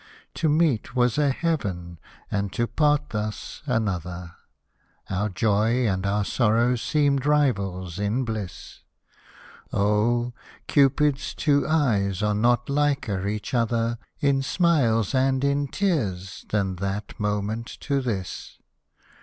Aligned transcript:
To 0.33 0.49
meet 0.49 0.95
was 0.95 1.19
a 1.19 1.29
heaven, 1.29 1.99
and 2.31 2.51
to 2.53 2.65
part 2.65 3.11
thus 3.11 3.61
another,— 3.67 4.31
Our 5.11 5.29
joy 5.29 5.85
and 5.87 6.07
our 6.07 6.25
sorrow 6.25 6.75
seemed 6.75 7.23
rivals 7.27 7.99
in 7.99 8.25
bliss; 8.25 8.79
Oh! 9.71 10.33
Cupid's 10.65 11.35
two 11.35 11.67
eyes 11.67 12.23
are 12.23 12.33
not 12.33 12.67
liker 12.67 13.27
each 13.27 13.53
other 13.53 13.99
In 14.19 14.41
smiles 14.41 15.13
and 15.13 15.43
in 15.43 15.67
tears, 15.67 16.45
than 16.49 16.77
that 16.77 17.19
moment 17.19 17.67
to 17.81 18.01
this. 18.01 18.57